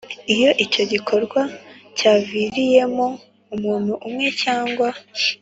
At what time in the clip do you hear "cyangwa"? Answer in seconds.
4.41-4.89